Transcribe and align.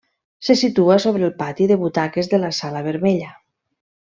Se 0.45 0.53
situa 0.61 0.95
sobre 1.03 1.27
el 1.31 1.35
pati 1.41 1.67
de 1.73 1.77
butaques 1.83 2.33
de 2.35 2.41
la 2.45 2.53
Sala 2.63 2.85
Vermella. 2.91 3.31